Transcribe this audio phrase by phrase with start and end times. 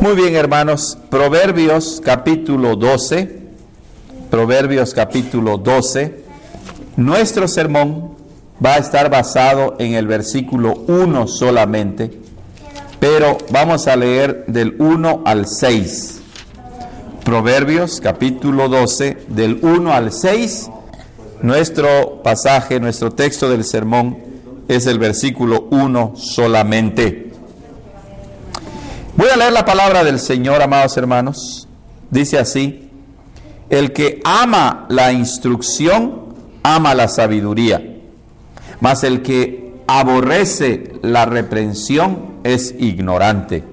[0.00, 0.98] Muy bien, hermanos.
[1.10, 3.40] Proverbios capítulo 12.
[4.30, 6.24] Proverbios capítulo 12.
[6.96, 8.16] Nuestro sermón
[8.64, 12.10] va a estar basado en el versículo 1 solamente,
[13.00, 16.20] pero vamos a leer del 1 al 6.
[17.24, 20.70] Proverbios capítulo 12, del 1 al 6.
[21.42, 24.18] Nuestro pasaje, nuestro texto del sermón
[24.68, 27.25] es el versículo 1 solamente.
[29.16, 31.66] Voy a leer la palabra del Señor, amados hermanos.
[32.10, 32.90] Dice así,
[33.70, 37.82] el que ama la instrucción, ama la sabiduría,
[38.80, 43.64] mas el que aborrece la reprensión es ignorante.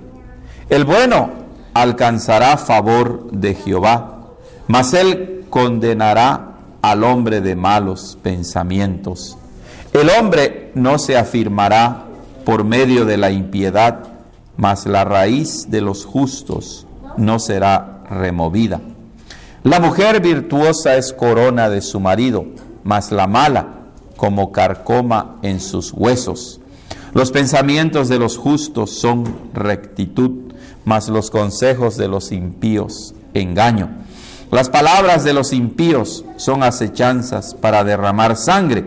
[0.69, 1.29] El bueno
[1.73, 4.21] alcanzará favor de Jehová,
[4.67, 9.37] mas él condenará al hombre de malos pensamientos.
[9.91, 12.05] El hombre no se afirmará
[12.45, 14.12] por medio de la impiedad,
[14.57, 16.85] mas la raíz de los justos
[17.17, 18.81] no será removida.
[19.63, 22.45] La mujer virtuosa es corona de su marido,
[22.83, 23.67] mas la mala
[24.17, 26.59] como carcoma en sus huesos.
[27.13, 33.89] Los pensamientos de los justos son rectitud, mas los consejos de los impíos engaño.
[34.51, 38.85] Las palabras de los impíos son acechanzas para derramar sangre,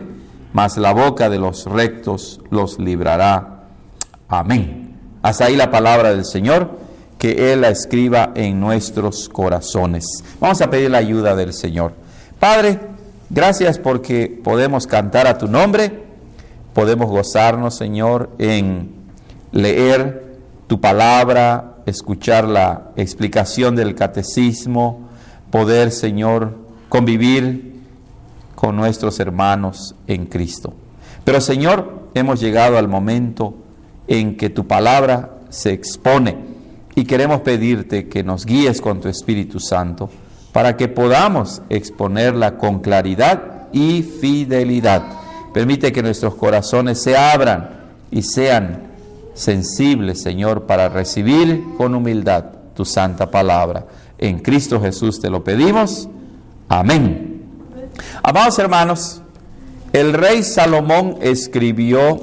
[0.53, 3.65] mas la boca de los rectos los librará.
[4.29, 4.86] Amén.
[5.27, 6.79] Hasta ahí la palabra del Señor,
[7.19, 10.23] que Él la escriba en nuestros corazones.
[10.39, 11.95] Vamos a pedir la ayuda del Señor.
[12.39, 12.79] Padre,
[13.29, 16.05] gracias porque podemos cantar a tu nombre,
[16.75, 18.95] podemos gozarnos, Señor, en
[19.51, 20.37] leer
[20.69, 25.09] tu palabra, escuchar la explicación del catecismo,
[25.51, 26.57] poder, Señor,
[26.89, 27.83] convivir
[28.55, 30.73] con nuestros hermanos en Cristo.
[31.25, 33.66] Pero, Señor, hemos llegado al momento
[34.09, 36.37] en que tu palabra se expone
[36.95, 40.09] y queremos pedirte que nos guíes con tu Espíritu Santo
[40.53, 45.05] para que podamos exponerla con claridad y fidelidad.
[45.53, 47.69] Permite que nuestros corazones se abran
[48.11, 48.85] y sean
[49.35, 53.87] sensibles, Señor, para recibir con humildad tu santa palabra.
[54.19, 56.09] En Cristo Jesús te lo pedimos.
[56.69, 57.43] Amén.
[58.23, 59.21] Amados hermanos,
[59.93, 62.21] el rey Salomón escribió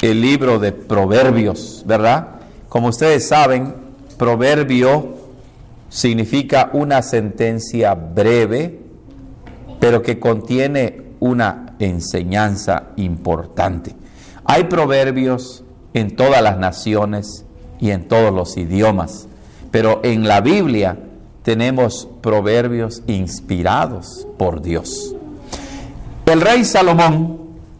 [0.00, 2.28] el libro de Proverbios, ¿verdad?
[2.68, 3.74] Como ustedes saben,
[4.18, 5.16] proverbio
[5.88, 8.80] significa una sentencia breve,
[9.80, 13.94] pero que contiene una enseñanza importante.
[14.44, 15.64] Hay proverbios
[15.94, 17.44] en todas las naciones
[17.80, 19.28] y en todos los idiomas,
[19.70, 20.98] pero en la Biblia
[21.42, 25.14] tenemos proverbios inspirados por Dios.
[26.26, 27.38] El rey Salomón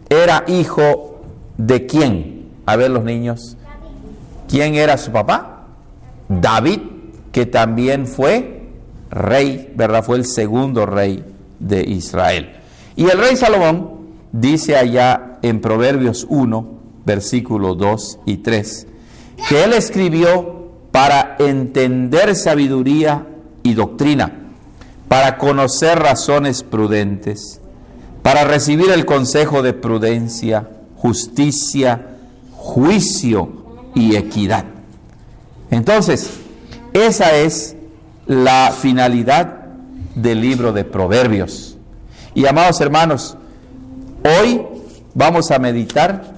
[0.09, 1.16] era hijo
[1.57, 2.51] ¿De quién?
[2.67, 3.57] A ver los niños.
[4.49, 5.67] ¿Quién era su papá?
[6.29, 6.81] David,
[7.33, 8.69] que también fue
[9.11, 10.05] rey, ¿verdad?
[10.05, 11.25] Fue el segundo rey
[11.59, 12.57] de Israel.
[12.97, 13.97] Y el rey Salomón
[14.33, 16.67] dice allá en Proverbios 1,
[17.05, 18.87] versículos 2 y 3,
[19.49, 23.27] que él escribió para entender sabiduría
[23.63, 24.33] y doctrina,
[25.09, 27.61] para conocer razones prudentes,
[28.23, 32.17] para recibir el consejo de prudencia, justicia,
[32.53, 33.49] juicio
[33.95, 34.65] y equidad.
[35.71, 36.31] Entonces,
[36.93, 37.77] esa es
[38.27, 39.67] la finalidad
[40.15, 41.77] del libro de Proverbios.
[42.35, 43.37] Y amados hermanos,
[44.25, 44.63] hoy
[45.15, 46.35] vamos a meditar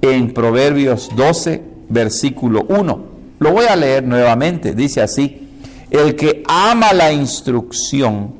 [0.00, 3.04] en Proverbios 12, versículo 1.
[3.38, 4.74] Lo voy a leer nuevamente.
[4.74, 5.48] Dice así,
[5.90, 8.34] el que ama la instrucción,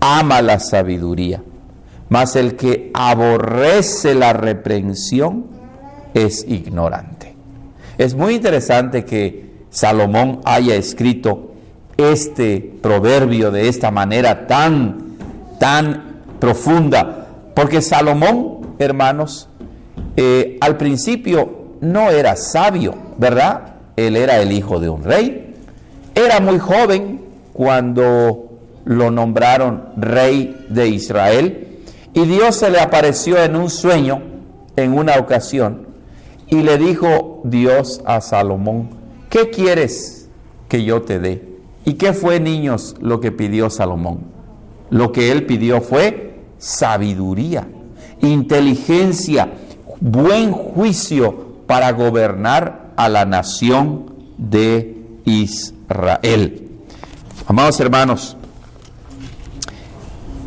[0.00, 1.42] ama la sabiduría
[2.08, 5.46] mas el que aborrece la reprensión
[6.14, 7.34] es ignorante.
[7.98, 11.52] Es muy interesante que Salomón haya escrito
[11.96, 15.16] este proverbio de esta manera tan,
[15.58, 19.48] tan profunda, porque Salomón, hermanos,
[20.16, 23.74] eh, al principio no era sabio, ¿verdad?
[23.96, 25.54] Él era el hijo de un rey,
[26.14, 27.20] era muy joven
[27.52, 31.75] cuando lo nombraron rey de Israel,
[32.16, 34.22] y Dios se le apareció en un sueño
[34.74, 35.86] en una ocasión
[36.48, 38.88] y le dijo Dios a Salomón,
[39.28, 40.26] ¿qué quieres
[40.66, 41.46] que yo te dé?
[41.84, 44.20] ¿Y qué fue, niños, lo que pidió Salomón?
[44.88, 47.68] Lo que él pidió fue sabiduría,
[48.22, 49.52] inteligencia,
[50.00, 56.70] buen juicio para gobernar a la nación de Israel.
[57.46, 58.38] Amados hermanos,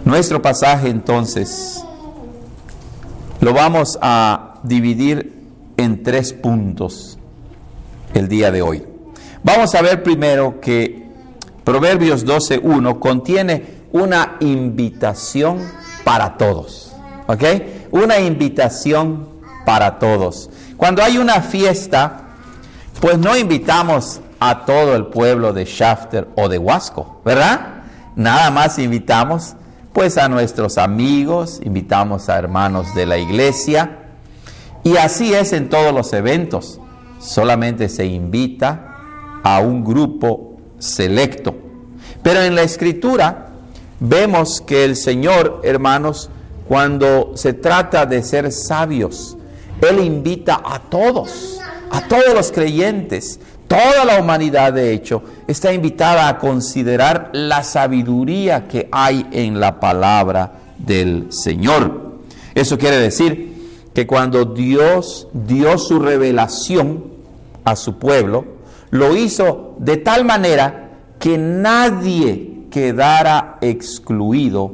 [0.10, 1.84] nuestro pasaje entonces
[3.42, 5.34] lo vamos a dividir
[5.78, 7.18] en tres puntos
[8.16, 8.84] el día de hoy.
[9.44, 11.08] Vamos a ver primero que
[11.64, 15.60] Proverbios 12.1 contiene una invitación
[16.04, 16.92] para todos.
[17.28, 17.44] ¿Ok?
[17.92, 19.30] Una invitación
[19.64, 20.50] para todos.
[20.76, 22.30] Cuando hay una fiesta,
[23.00, 27.84] pues no invitamos a todo el pueblo de Shafter o de Huasco, ¿verdad?
[28.16, 29.56] Nada más invitamos
[29.94, 34.00] pues a nuestros amigos, invitamos a hermanos de la iglesia
[34.84, 36.80] y así es en todos los eventos.
[37.20, 38.96] Solamente se invita
[39.44, 41.56] a un grupo selecto.
[42.24, 43.50] Pero en la escritura
[44.00, 46.30] vemos que el Señor, hermanos,
[46.68, 49.38] cuando se trata de ser sabios,
[49.82, 51.60] Él invita a todos,
[51.92, 53.40] a todos los creyentes,
[53.70, 59.80] toda la humanidad de hecho, está invitada a considerar la sabiduría que hay en la
[59.80, 62.18] palabra del Señor.
[62.56, 67.04] Eso quiere decir que cuando Dios dio su revelación
[67.64, 68.46] a su pueblo,
[68.90, 70.90] lo hizo de tal manera
[71.20, 74.74] que nadie quedara excluido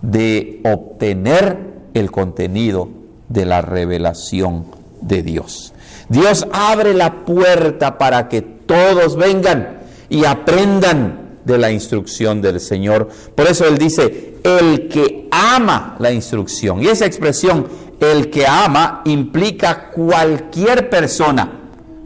[0.00, 2.88] de obtener el contenido
[3.28, 4.64] de la revelación
[5.02, 5.73] de Dios.
[6.08, 9.78] Dios abre la puerta para que todos vengan
[10.08, 13.08] y aprendan de la instrucción del Señor.
[13.34, 16.82] Por eso Él dice, el que ama la instrucción.
[16.82, 17.66] Y esa expresión,
[18.00, 21.60] el que ama, implica cualquier persona.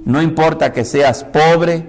[0.05, 1.85] No importa que seas pobre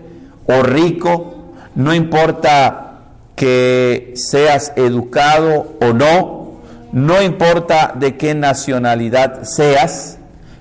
[0.45, 2.89] o rico, no importa
[3.35, 6.59] que seas educado o no,
[6.91, 10.19] no importa de qué nacionalidad seas,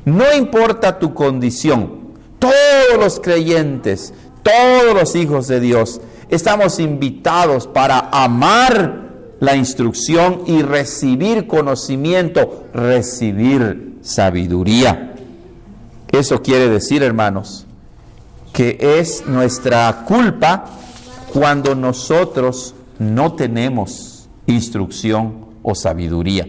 [0.09, 8.09] no importa tu condición, todos los creyentes, todos los hijos de Dios, estamos invitados para
[8.11, 9.09] amar
[9.41, 15.15] la instrucción y recibir conocimiento, recibir sabiduría.
[16.11, 17.67] Eso quiere decir, hermanos,
[18.53, 20.65] que es nuestra culpa
[21.33, 26.49] cuando nosotros no tenemos instrucción o sabiduría.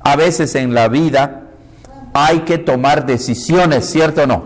[0.00, 1.49] A veces en la vida
[2.12, 4.42] hay que tomar decisiones, ¿cierto o no?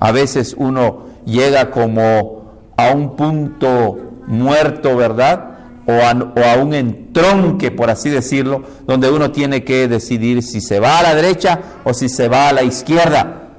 [0.00, 5.52] A veces uno llega como a un punto muerto, ¿verdad?
[5.86, 10.98] O a, un entronque, por así decirlo, donde uno tiene que decidir si se va
[10.98, 13.50] a la derecha o si se va a la izquierda.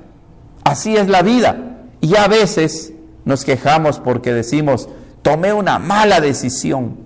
[0.64, 1.78] Así es la vida.
[2.02, 4.90] Y a veces nos quejamos porque decimos,
[5.22, 6.98] tomé una mala decisión,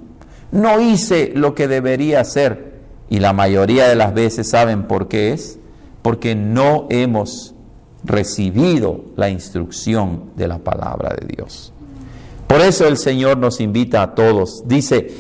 [0.51, 2.71] no hice lo que debería hacer.
[3.09, 5.59] Y la mayoría de las veces saben por qué es,
[6.01, 7.53] porque no hemos
[8.03, 11.71] recibido la instrucción de la palabra de Dios.
[12.47, 14.67] Por eso el Señor nos invita a todos.
[14.67, 15.11] Dice,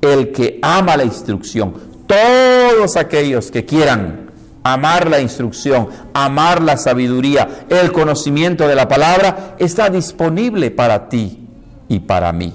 [0.00, 1.74] el que ama la instrucción,
[2.06, 4.30] todos aquellos que quieran
[4.62, 11.46] amar la instrucción, amar la sabiduría, el conocimiento de la palabra, está disponible para ti
[11.88, 12.52] y para mí.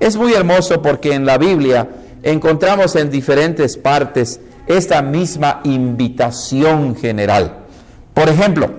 [0.00, 1.88] Es muy hermoso porque en la Biblia
[2.22, 7.64] encontramos en diferentes partes esta misma invitación general.
[8.14, 8.70] Por ejemplo,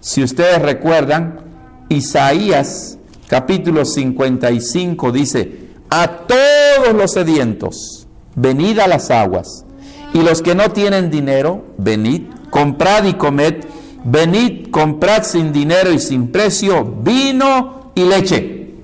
[0.00, 1.40] si ustedes recuerdan,
[1.88, 2.98] Isaías
[3.28, 5.58] capítulo 55 dice,
[5.90, 9.64] a todos los sedientos, venid a las aguas
[10.12, 13.64] y los que no tienen dinero, venid, comprad y comed,
[14.04, 18.74] venid, comprad sin dinero y sin precio vino y leche.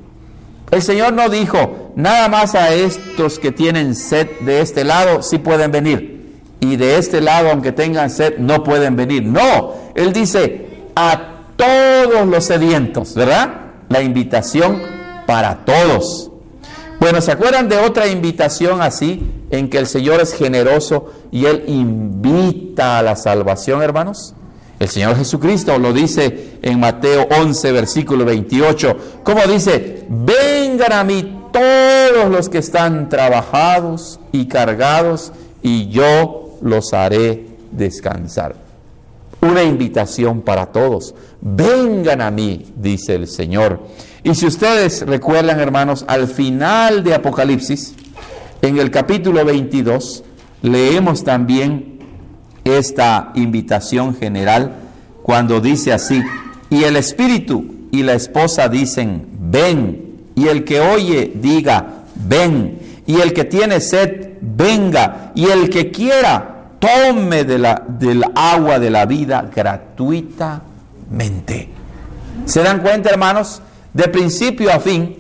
[0.71, 5.39] El Señor no dijo, nada más a estos que tienen sed de este lado sí
[5.39, 6.10] pueden venir.
[6.61, 9.25] Y de este lado, aunque tengan sed, no pueden venir.
[9.25, 13.51] No, Él dice, a todos los sedientos, ¿verdad?
[13.89, 14.83] La invitación
[15.27, 16.31] para todos.
[17.01, 21.65] Bueno, ¿se acuerdan de otra invitación así en que el Señor es generoso y Él
[21.67, 24.35] invita a la salvación, hermanos?
[24.79, 28.97] El Señor Jesucristo lo dice en Mateo 11, versículo 28.
[29.23, 30.07] ¿Cómo dice?
[30.09, 38.55] Vengan a mí todos los que están trabajados y cargados y yo los haré descansar.
[39.41, 41.15] Una invitación para todos.
[41.41, 43.81] Vengan a mí, dice el Señor.
[44.23, 47.95] Y si ustedes recuerdan, hermanos, al final de Apocalipsis,
[48.61, 50.25] en el capítulo 22,
[50.63, 52.01] leemos también
[52.65, 54.75] esta invitación general
[55.23, 56.23] cuando dice así,
[56.69, 63.21] y el Espíritu y la esposa dicen, ven, y el que oye diga, ven, y
[63.21, 68.91] el que tiene sed, venga, y el que quiera, tome de la, del agua de
[68.91, 71.69] la vida gratuitamente.
[72.47, 73.61] ¿Se dan cuenta, hermanos?
[73.93, 75.17] De principio a fin,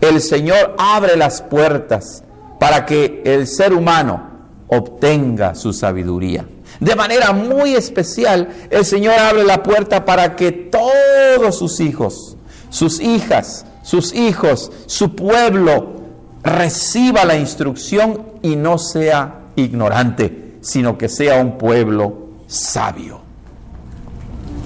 [0.00, 2.22] el Señor abre las puertas
[2.58, 4.30] para que el ser humano
[4.68, 6.46] obtenga su sabiduría.
[6.80, 12.36] De manera muy especial, el Señor abre la puerta para que todos sus hijos,
[12.70, 15.96] sus hijas, sus hijos, su pueblo
[16.42, 23.20] reciba la instrucción y no sea ignorante, sino que sea un pueblo sabio.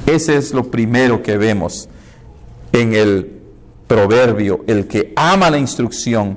[0.05, 1.89] Ese es lo primero que vemos
[2.73, 3.41] en el
[3.87, 4.65] proverbio.
[4.67, 6.37] El que ama la instrucción,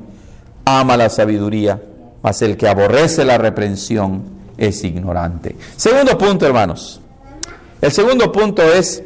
[0.64, 1.84] ama la sabiduría,
[2.22, 4.24] mas el que aborrece la reprensión
[4.58, 5.58] es ignorante.
[5.76, 7.02] Segundo punto, hermanos.
[7.82, 9.04] El segundo punto es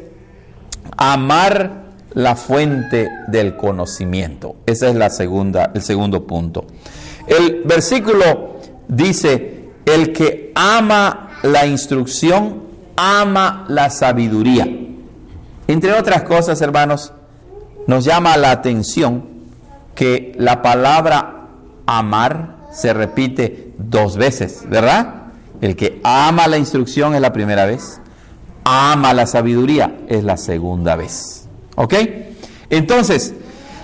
[0.96, 4.54] amar la fuente del conocimiento.
[4.64, 6.66] Ese es la segunda, el segundo punto.
[7.28, 8.58] El versículo
[8.88, 12.62] dice, el que ama la instrucción,
[12.96, 14.66] ama la sabiduría.
[15.66, 17.12] Entre otras cosas, hermanos,
[17.86, 19.24] nos llama la atención
[19.94, 21.48] que la palabra
[21.86, 25.14] amar se repite dos veces, ¿verdad?
[25.60, 28.00] El que ama la instrucción es la primera vez,
[28.64, 31.48] ama la sabiduría es la segunda vez.
[31.74, 31.94] ¿Ok?
[32.70, 33.34] Entonces,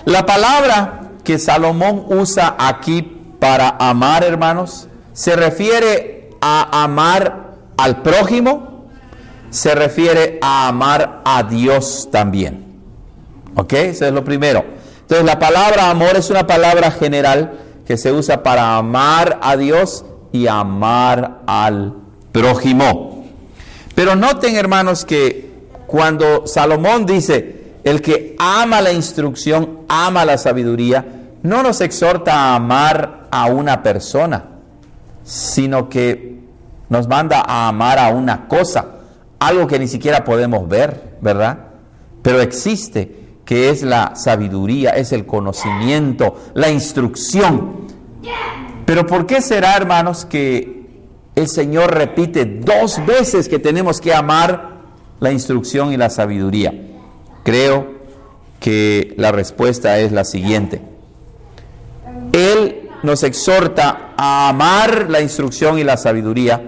[0.05, 8.85] la palabra que Salomón usa aquí para amar, hermanos, se refiere a amar al prójimo,
[9.49, 12.65] se refiere a amar a Dios también.
[13.55, 13.73] ¿Ok?
[13.73, 14.65] Eso es lo primero.
[15.01, 20.03] Entonces, la palabra amor es una palabra general que se usa para amar a Dios
[20.31, 21.93] y amar al
[22.31, 23.25] prójimo.
[23.93, 25.49] Pero noten, hermanos, que
[25.87, 31.05] cuando Salomón dice, el que ama la instrucción, ama la sabiduría,
[31.43, 34.45] no nos exhorta a amar a una persona,
[35.23, 36.39] sino que
[36.89, 38.85] nos manda a amar a una cosa,
[39.39, 41.57] algo que ni siquiera podemos ver, ¿verdad?
[42.21, 47.85] Pero existe, que es la sabiduría, es el conocimiento, la instrucción.
[48.85, 50.87] Pero ¿por qué será, hermanos, que
[51.35, 54.75] el Señor repite dos veces que tenemos que amar
[55.19, 56.73] la instrucción y la sabiduría?
[57.43, 57.95] Creo
[58.59, 60.81] que la respuesta es la siguiente.
[62.31, 66.61] Él nos exhorta a amar la instrucción y la sabiduría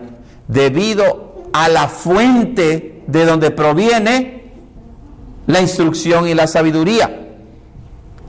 [0.47, 4.51] debido a la fuente de donde proviene
[5.47, 7.27] la instrucción y la sabiduría.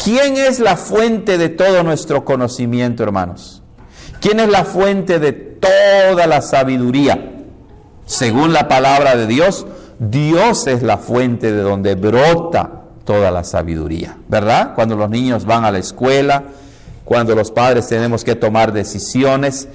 [0.03, 3.63] ¿Quién es la fuente de todo nuestro conocimiento, hermanos?
[4.21, 7.33] ¿Quién es la fuente de toda la sabiduría?
[8.07, 9.67] Según la palabra de Dios,
[9.99, 14.75] Dios es la fuente de donde brota toda la sabiduría, ¿verdad?
[14.75, 16.45] Cuando los niños van a la escuela,
[17.09, 19.67] cuando los padres tenemos que tomar decisiones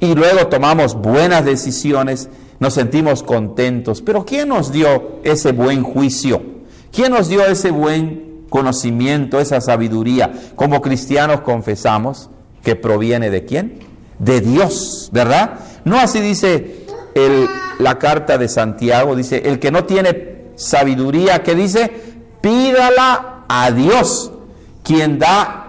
[0.00, 2.30] y luego tomamos buenas decisiones,
[2.60, 4.00] nos sentimos contentos.
[4.00, 6.40] Pero ¿quién nos dio ese buen juicio?
[6.90, 10.32] ¿Quién nos dio ese buen conocimiento, esa sabiduría?
[10.56, 12.30] Como cristianos confesamos
[12.62, 13.80] que proviene de quién?
[14.18, 15.58] De Dios, ¿verdad?
[15.84, 16.86] No así dice
[17.80, 21.90] la carta de Santiago, dice, el que no tiene sabiduría, ¿qué dice?
[22.40, 24.32] Pídala a Dios,
[24.82, 25.67] quien da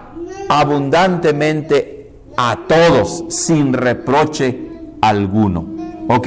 [0.50, 4.58] abundantemente a todos, sin reproche
[5.00, 5.64] alguno.
[6.08, 6.26] ¿Ok?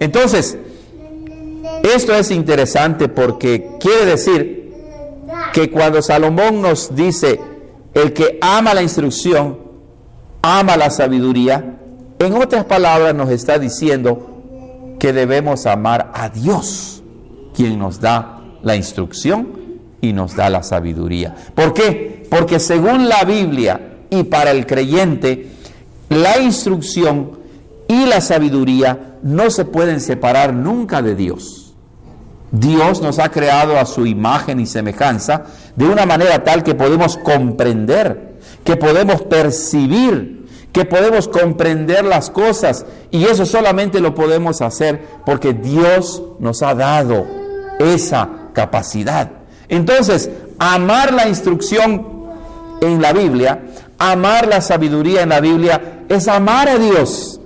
[0.00, 0.58] Entonces,
[1.84, 4.72] esto es interesante porque quiere decir
[5.52, 7.40] que cuando Salomón nos dice,
[7.94, 9.56] el que ama la instrucción,
[10.42, 11.78] ama la sabiduría,
[12.18, 17.04] en otras palabras nos está diciendo que debemos amar a Dios,
[17.54, 19.48] quien nos da la instrucción
[20.00, 21.36] y nos da la sabiduría.
[21.54, 22.13] ¿Por qué?
[22.34, 25.52] Porque según la Biblia y para el creyente,
[26.08, 27.38] la instrucción
[27.86, 31.74] y la sabiduría no se pueden separar nunca de Dios.
[32.50, 35.44] Dios nos ha creado a su imagen y semejanza
[35.76, 40.34] de una manera tal que podemos comprender, que podemos percibir
[40.72, 46.74] que podemos comprender las cosas y eso solamente lo podemos hacer porque Dios nos ha
[46.74, 47.28] dado
[47.78, 49.30] esa capacidad.
[49.68, 52.13] Entonces, amar la instrucción
[52.86, 53.62] en la Biblia,
[53.98, 57.40] amar la sabiduría en la Biblia, es amar a Dios,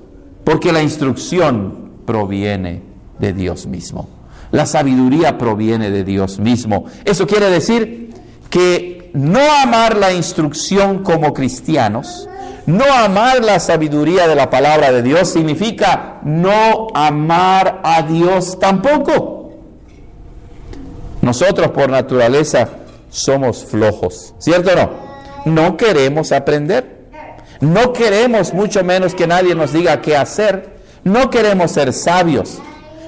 [0.45, 2.83] porque la instrucción proviene
[3.18, 4.09] de Dios mismo.
[4.50, 6.87] La sabiduría proviene de Dios mismo.
[7.04, 8.14] Eso quiere decir
[8.49, 12.28] que no amar la instrucción como cristianos,
[12.66, 19.52] no amar la sabiduría de la palabra de Dios significa no amar a Dios tampoco.
[21.23, 22.68] Nosotros por naturaleza
[23.11, 25.08] somos flojos, ¿cierto o no?
[25.45, 26.99] No queremos aprender.
[27.61, 30.78] No queremos mucho menos que nadie nos diga qué hacer.
[31.04, 32.61] No queremos ser sabios.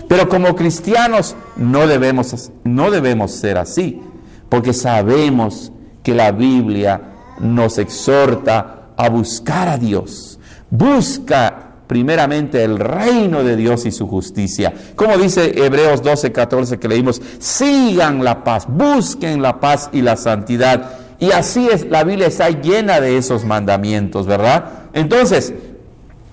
[0.08, 4.02] Pero como cristianos no debemos, no debemos ser así,
[4.48, 5.70] porque sabemos
[6.02, 7.00] que la Biblia
[7.38, 10.40] nos exhorta a buscar a Dios.
[10.68, 14.72] Busca primeramente el reino de Dios y su justicia.
[14.94, 20.16] Como dice Hebreos 12, 14 que leímos, sigan la paz, busquen la paz y la
[20.16, 20.99] santidad.
[21.20, 24.88] Y así es, la Biblia está llena de esos mandamientos, ¿verdad?
[24.94, 25.52] Entonces,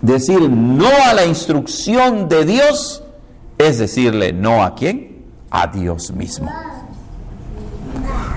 [0.02, 3.04] decir no a la instrucción de Dios
[3.58, 5.26] es decirle no a quién?
[5.50, 6.50] A Dios mismo.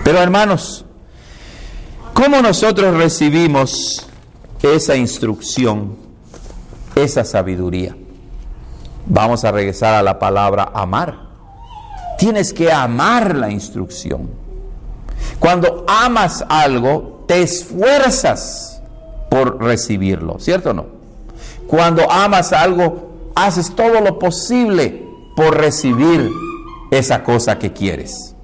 [0.03, 0.85] Pero hermanos,
[2.15, 4.07] ¿cómo nosotros recibimos
[4.63, 5.97] esa instrucción,
[6.95, 7.95] esa sabiduría?
[9.07, 11.29] Vamos a regresar a la palabra amar.
[12.19, 14.40] Tienes que amar la instrucción.
[15.39, 18.83] Cuando amas algo, te esfuerzas
[19.31, 20.87] por recibirlo, ¿cierto o no?
[21.67, 26.31] Cuando amas algo, haces todo lo posible por recibir
[26.91, 28.35] esa cosa que quieres.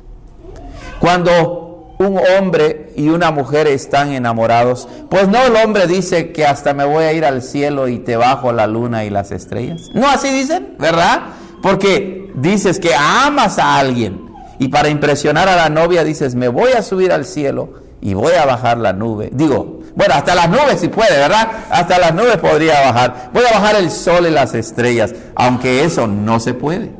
[1.01, 6.75] Cuando un hombre y una mujer están enamorados, pues no el hombre dice que hasta
[6.75, 9.91] me voy a ir al cielo y te bajo la luna y las estrellas.
[9.95, 11.23] No así dicen, ¿verdad?
[11.63, 14.26] Porque dices que amas a alguien
[14.59, 18.33] y para impresionar a la novia dices, me voy a subir al cielo y voy
[18.35, 19.31] a bajar la nube.
[19.33, 21.49] Digo, bueno, hasta las nubes si puede, ¿verdad?
[21.71, 23.31] Hasta las nubes podría bajar.
[23.33, 26.93] Voy a bajar el sol y las estrellas, aunque eso no se puede.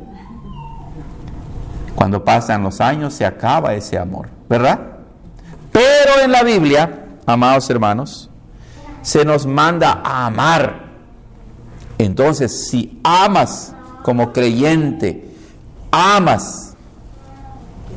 [1.95, 4.79] Cuando pasan los años se acaba ese amor, ¿verdad?
[5.71, 8.29] Pero en la Biblia, amados hermanos,
[9.01, 10.87] se nos manda a amar.
[11.97, 13.73] Entonces, si amas
[14.03, 15.33] como creyente,
[15.91, 16.66] amas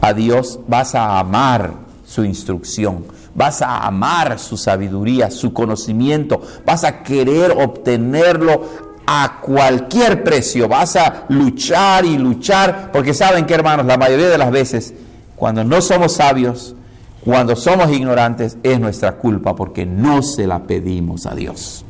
[0.01, 1.73] a Dios, vas a amar
[2.05, 3.05] su instrucción,
[3.35, 10.95] vas a amar su sabiduría, su conocimiento, vas a querer obtenerlo a cualquier precio, vas
[10.97, 14.95] a luchar y luchar, porque saben que hermanos, la mayoría de las veces,
[15.35, 16.77] cuando no somos sabios,
[17.25, 21.85] cuando somos ignorantes, es nuestra culpa porque no se la pedimos a Dios.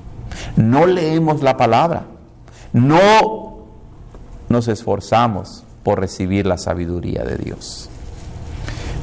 [0.57, 2.05] No leemos la palabra,
[2.73, 3.67] no
[4.49, 7.90] nos esforzamos por recibir la sabiduría de Dios.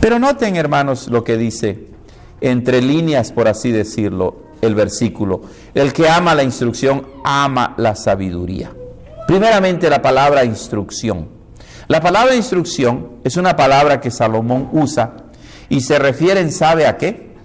[0.07, 1.89] Pero noten, hermanos, lo que dice
[2.39, 5.41] entre líneas, por así decirlo, el versículo.
[5.73, 8.71] El que ama la instrucción ama la sabiduría.
[9.27, 11.27] Primeramente la palabra instrucción.
[11.89, 15.25] La palabra instrucción es una palabra que Salomón usa
[15.67, 17.35] y se refiere, ¿sabe a qué?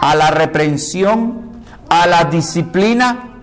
[0.00, 3.42] A la reprensión, a la disciplina,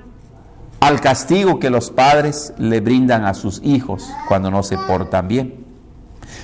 [0.80, 5.62] al castigo que los padres le brindan a sus hijos cuando no se portan bien.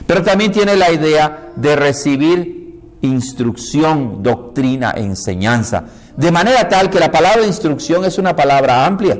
[0.10, 5.84] Pero también tiene la idea de recibir instrucción, doctrina, enseñanza.
[6.17, 9.19] De manera tal que la palabra instrucción es una palabra amplia,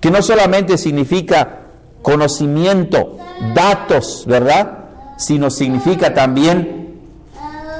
[0.00, 1.62] que no solamente significa
[2.00, 3.18] conocimiento,
[3.56, 4.84] datos, ¿verdad?
[5.18, 7.00] Sino significa también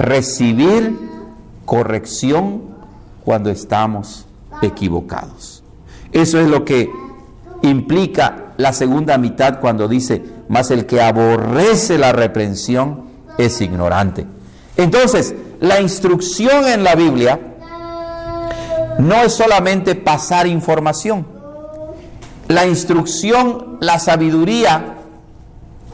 [0.00, 0.98] recibir
[1.64, 2.62] corrección
[3.24, 4.26] cuando estamos
[4.60, 5.62] equivocados.
[6.10, 6.90] Eso es lo que
[7.62, 13.04] implica la segunda mitad cuando dice, más el que aborrece la reprensión
[13.38, 14.26] es ignorante.
[14.76, 17.38] Entonces, la instrucción en la Biblia
[18.98, 21.24] no es solamente pasar información.
[22.48, 24.96] La instrucción, la sabiduría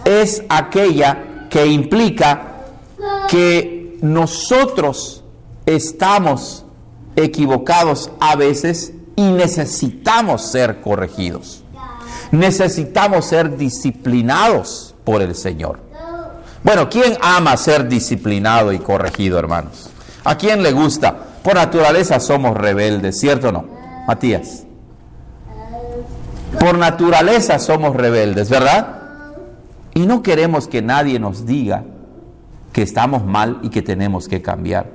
[0.07, 2.65] es aquella que implica
[3.29, 5.23] que nosotros
[5.67, 6.65] estamos
[7.15, 11.63] equivocados a veces y necesitamos ser corregidos.
[12.31, 15.81] Necesitamos ser disciplinados por el Señor.
[16.63, 19.89] Bueno, ¿quién ama ser disciplinado y corregido, hermanos?
[20.25, 21.17] ¿A quién le gusta?
[21.43, 23.65] Por naturaleza somos rebeldes, ¿cierto o no?
[24.09, 24.65] Matías.
[26.59, 28.97] Por naturaleza somos rebeldes, ¿verdad?
[29.95, 31.85] Y no queremos que nadie nos diga
[32.73, 34.91] que estamos mal y que tenemos que cambiar.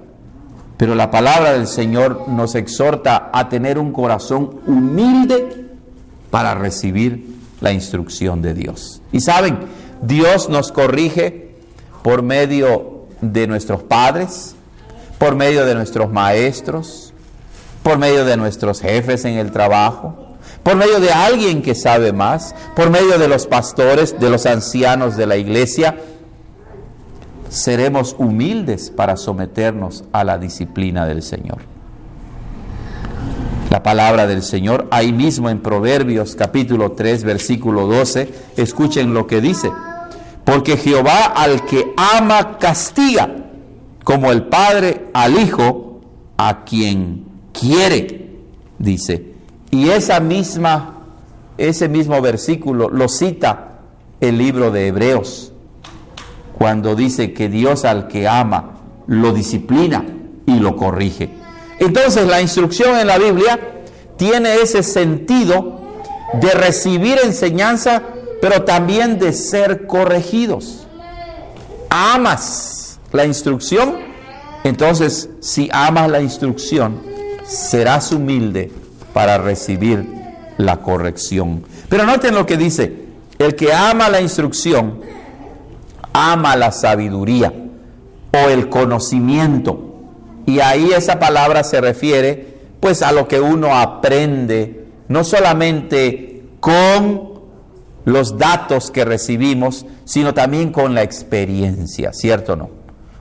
[0.76, 5.70] Pero la palabra del Señor nos exhorta a tener un corazón humilde
[6.32, 9.02] para recibir la instrucción de Dios.
[9.12, 9.60] Y saben,
[10.02, 11.52] Dios nos corrige
[12.02, 14.56] por medio de nuestros padres,
[15.20, 17.13] por medio de nuestros maestros,
[17.84, 22.56] por medio de nuestros jefes en el trabajo, por medio de alguien que sabe más,
[22.76, 25.98] por medio de los pastores, de los ancianos de la iglesia,
[27.50, 31.70] seremos humildes para someternos a la disciplina del Señor.
[33.71, 39.39] La palabra del Señor, ahí mismo en Proverbios capítulo 3, versículo 12, escuchen lo que
[39.39, 39.71] dice,
[40.43, 43.34] porque Jehová al que ama castiga
[44.03, 46.01] como el Padre al Hijo,
[46.36, 47.23] a quien
[47.57, 48.41] quiere,
[48.77, 49.36] dice.
[49.69, 51.05] Y esa misma,
[51.57, 53.79] ese mismo versículo lo cita
[54.19, 55.53] el libro de Hebreos,
[56.57, 60.03] cuando dice que Dios al que ama lo disciplina
[60.45, 61.40] y lo corrige.
[61.82, 63.60] Entonces la instrucción en la Biblia
[64.15, 65.82] tiene ese sentido
[66.39, 68.04] de recibir enseñanza,
[68.39, 70.86] pero también de ser corregidos.
[71.89, 73.96] Amas la instrucción,
[74.63, 77.02] entonces si amas la instrucción,
[77.48, 78.72] serás humilde
[79.12, 80.06] para recibir
[80.60, 81.65] la corrección.
[81.89, 82.94] Pero noten lo que dice,
[83.39, 85.02] el que ama la instrucción,
[86.13, 87.52] ama la sabiduría
[88.32, 89.90] o el conocimiento.
[90.45, 97.32] Y ahí esa palabra se refiere pues a lo que uno aprende, no solamente con
[98.06, 102.69] los datos que recibimos, sino también con la experiencia, ¿cierto o no?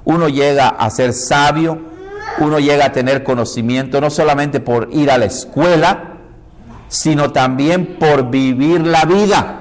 [0.04, 1.78] Uno llega a ser sabio,
[2.38, 6.14] uno llega a tener conocimiento, no solamente por ir a la escuela,
[6.88, 9.61] sino también por vivir la vida.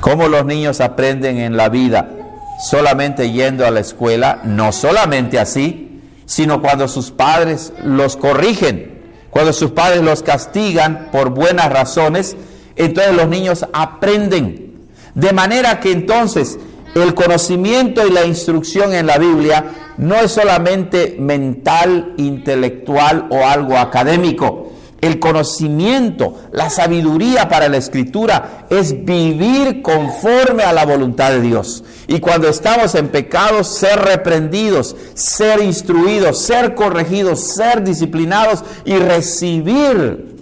[0.00, 2.23] ¿Cómo los niños aprenden en la vida?
[2.58, 9.52] Solamente yendo a la escuela, no solamente así, sino cuando sus padres los corrigen, cuando
[9.52, 12.36] sus padres los castigan por buenas razones,
[12.76, 14.88] entonces los niños aprenden.
[15.14, 16.58] De manera que entonces
[16.94, 19.64] el conocimiento y la instrucción en la Biblia
[19.96, 24.73] no es solamente mental, intelectual o algo académico.
[25.04, 31.84] El conocimiento, la sabiduría para la escritura es vivir conforme a la voluntad de Dios.
[32.06, 40.36] Y cuando estamos en pecados, ser reprendidos, ser instruidos, ser corregidos, ser disciplinados y recibir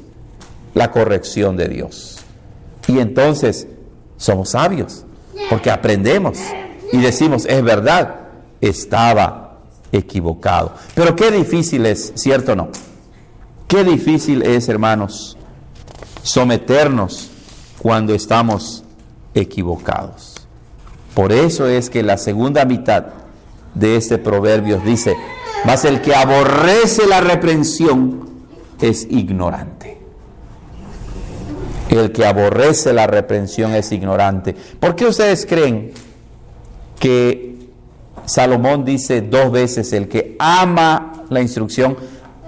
[0.74, 2.18] la corrección de Dios.
[2.86, 3.66] Y entonces
[4.16, 5.04] somos sabios,
[5.50, 6.38] porque aprendemos
[6.92, 8.14] y decimos, es verdad,
[8.60, 9.58] estaba
[9.90, 10.74] equivocado.
[10.94, 12.68] Pero qué difícil es, ¿cierto o no?
[13.72, 15.38] Qué difícil es, hermanos,
[16.22, 17.30] someternos
[17.78, 18.84] cuando estamos
[19.32, 20.46] equivocados.
[21.14, 23.06] Por eso es que la segunda mitad
[23.74, 25.16] de este proverbio dice,
[25.64, 28.28] mas el que aborrece la reprensión
[28.78, 29.96] es ignorante.
[31.88, 34.54] El que aborrece la reprensión es ignorante.
[34.78, 35.92] ¿Por qué ustedes creen
[37.00, 37.70] que
[38.26, 41.96] Salomón dice dos veces, el que ama la instrucción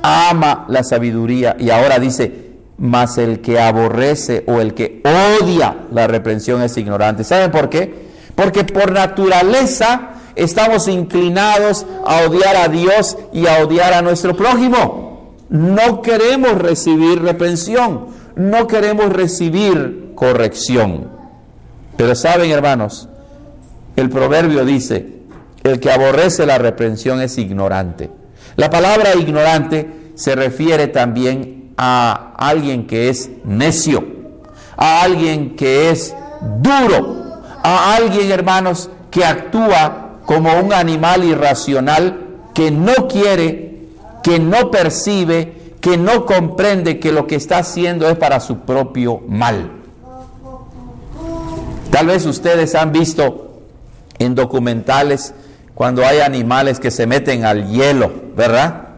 [0.04, 5.00] ama la sabiduría y ahora dice, mas el que aborrece o el que
[5.40, 7.24] odia la reprensión es ignorante.
[7.24, 8.04] ¿Saben por qué?
[8.34, 15.32] Porque por naturaleza estamos inclinados a odiar a Dios y a odiar a nuestro prójimo.
[15.48, 21.08] No queremos recibir reprensión, no queremos recibir corrección.
[21.96, 23.08] Pero saben, hermanos,
[23.96, 25.14] el proverbio dice,
[25.62, 28.10] el que aborrece la reprensión es ignorante.
[28.56, 34.04] La palabra ignorante se refiere también a alguien que es necio,
[34.76, 36.14] a alguien que es
[36.60, 42.20] duro, a alguien, hermanos, que actúa como un animal irracional
[42.54, 43.88] que no quiere,
[44.22, 49.20] que no percibe, que no comprende que lo que está haciendo es para su propio
[49.28, 49.70] mal.
[51.90, 53.60] Tal vez ustedes han visto
[54.18, 55.34] en documentales
[55.74, 58.88] cuando hay animales que se meten al hielo, ¿verdad?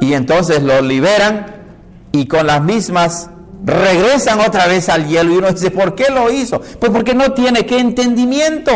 [0.00, 1.64] Y entonces los liberan
[2.12, 3.30] y con las mismas
[3.64, 6.60] regresan otra vez al hielo y uno dice, ¿por qué lo hizo?
[6.60, 8.72] Pues porque no tiene qué entendimiento,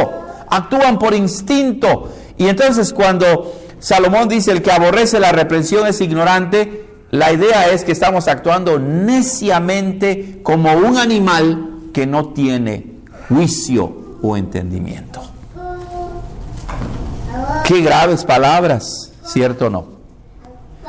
[0.49, 2.13] actúan por instinto.
[2.37, 7.85] Y entonces cuando Salomón dice, el que aborrece la reprensión es ignorante, la idea es
[7.85, 15.21] que estamos actuando neciamente como un animal que no tiene juicio o entendimiento.
[17.71, 19.85] Qué graves palabras, ¿cierto o no?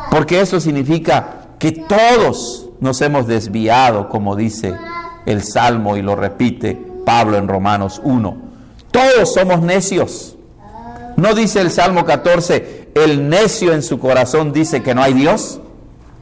[0.10, 4.74] Porque eso significa que todos nos hemos desviado, como dice
[5.28, 8.36] el Salmo y lo repite Pablo en Romanos 1.
[8.90, 10.36] Todos somos necios.
[11.18, 15.60] ¿No dice el Salmo 14, el necio en su corazón dice que no hay Dios?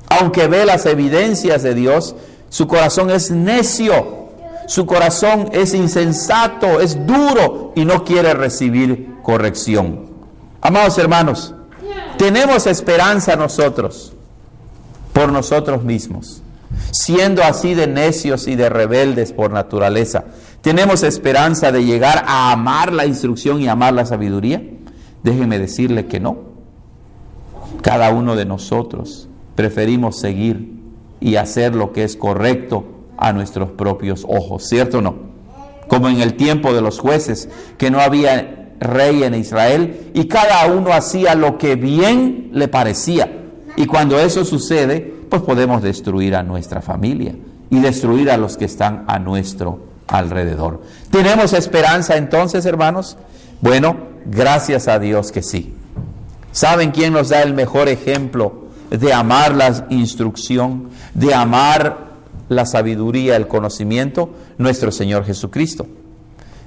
[0.09, 2.17] Aunque ve las evidencias de Dios,
[2.49, 4.27] su corazón es necio,
[4.67, 10.08] su corazón es insensato, es duro y no quiere recibir corrección.
[10.61, 11.53] Amados hermanos,
[12.17, 14.13] tenemos esperanza nosotros
[15.13, 16.41] por nosotros mismos,
[16.91, 20.25] siendo así de necios y de rebeldes por naturaleza.
[20.61, 24.61] ¿Tenemos esperanza de llegar a amar la instrucción y amar la sabiduría?
[25.23, 26.37] Déjeme decirle que no.
[27.81, 30.77] Cada uno de nosotros preferimos seguir
[31.21, 32.85] y hacer lo que es correcto
[33.17, 35.15] a nuestros propios ojos, ¿cierto o no?
[35.87, 40.65] Como en el tiempo de los jueces, que no había rey en Israel y cada
[40.67, 43.31] uno hacía lo que bien le parecía.
[43.75, 47.35] Y cuando eso sucede, pues podemos destruir a nuestra familia
[47.69, 50.81] y destruir a los que están a nuestro alrededor.
[51.11, 53.17] ¿Tenemos esperanza entonces, hermanos?
[53.61, 55.73] Bueno, gracias a Dios que sí.
[56.51, 62.09] ¿Saben quién nos da el mejor ejemplo de amar la instrucción, de amar
[62.49, 65.87] la sabiduría, el conocimiento, nuestro Señor Jesucristo.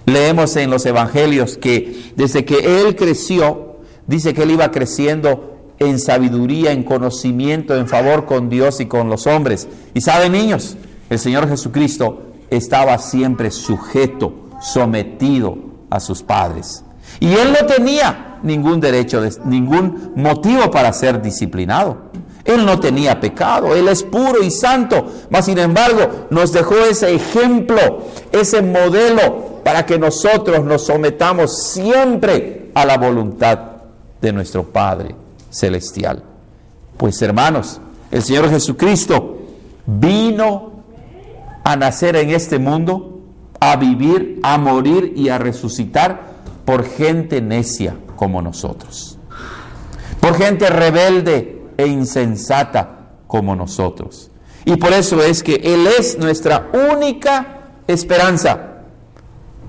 [0.06, 5.98] Leemos en los evangelios que desde que Él creció, dice que Él iba creciendo en
[5.98, 9.68] sabiduría, en conocimiento, en favor con Dios y con los hombres.
[9.94, 10.76] Y saben niños,
[11.10, 15.56] el Señor Jesucristo estaba siempre sujeto, sometido
[15.90, 16.84] a sus padres.
[17.20, 22.12] Y Él no tenía ningún derecho, ningún motivo para ser disciplinado.
[22.44, 27.14] Él no tenía pecado, Él es puro y santo, mas sin embargo nos dejó ese
[27.14, 33.58] ejemplo, ese modelo para que nosotros nos sometamos siempre a la voluntad
[34.20, 35.14] de nuestro Padre
[35.50, 36.22] Celestial.
[36.96, 39.38] Pues hermanos, el Señor Jesucristo
[39.86, 40.72] vino
[41.64, 43.20] a nacer en este mundo,
[43.60, 46.32] a vivir, a morir y a resucitar
[46.64, 49.18] por gente necia como nosotros,
[50.20, 54.30] por gente rebelde e insensata como nosotros.
[54.64, 58.71] Y por eso es que Él es nuestra única esperanza.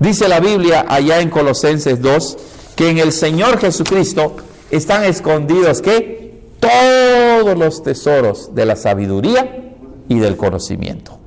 [0.04, 2.38] Dice la Biblia allá en Colosenses 2
[2.76, 4.36] que en el Señor Jesucristo
[4.70, 9.76] están escondidos que todos los tesoros de la sabiduría
[10.10, 11.18] y del conocimiento.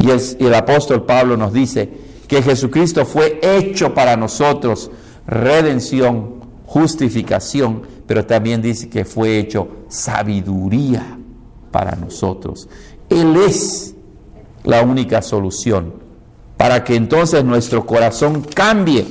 [0.00, 1.88] Y el, y el apóstol Pablo nos dice
[2.26, 4.90] que Jesucristo fue hecho para nosotros
[5.24, 11.16] redención, justificación, pero también dice que fue hecho sabiduría
[11.70, 12.68] para nosotros.
[13.08, 13.94] Él es
[14.64, 15.99] la única solución
[16.60, 19.06] para que entonces nuestro corazón cambie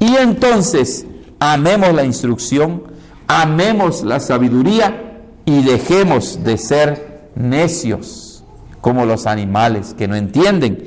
[0.00, 1.06] y entonces
[1.38, 2.82] amemos la instrucción,
[3.28, 8.42] amemos la sabiduría y dejemos de ser necios
[8.80, 10.84] como los animales que no entienden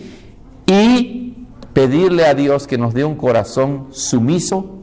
[0.67, 4.81] y pedirle a Dios que nos dé un corazón sumiso,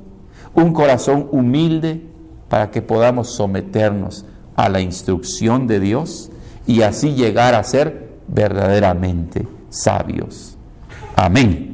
[0.54, 2.06] un corazón humilde,
[2.48, 4.24] para que podamos someternos
[4.56, 6.30] a la instrucción de Dios
[6.66, 10.51] y así llegar a ser verdaderamente sabios.
[11.22, 11.71] Amén.